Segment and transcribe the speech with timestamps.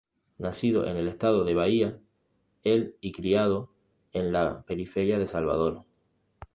[0.39, 1.99] Nacido en el estado de Bahía
[2.63, 3.69] el y criado
[4.13, 5.83] en la periferia de Salvador.